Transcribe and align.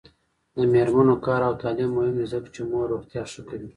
د 0.55 0.57
میرمنو 0.73 1.15
کار 1.25 1.41
او 1.47 1.53
تعلیم 1.61 1.89
مهم 1.97 2.15
دی 2.19 2.25
ځکه 2.33 2.47
چې 2.55 2.61
مور 2.69 2.85
روغتیا 2.93 3.23
ښه 3.31 3.41
کوي. 3.49 3.67